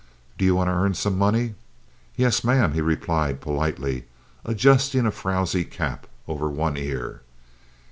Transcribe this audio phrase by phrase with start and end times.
[0.35, 1.53] "Do you want to earn some money?"
[2.15, 4.05] "Yes, ma'am," he replied politely,
[4.43, 7.21] adjusting a frowsy cap over one ear.